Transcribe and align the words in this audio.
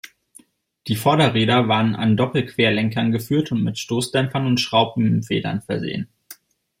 Die 0.87 0.95
Vorderräder 0.95 1.67
waren 1.67 1.93
an 1.95 2.17
Doppelquerlenkern 2.17 3.11
geführt 3.11 3.51
und 3.51 3.61
mit 3.63 3.77
Stoßdämpfern 3.77 4.47
und 4.47 4.57
Schraubenfedern 4.59 5.61
versehen. 5.61 6.07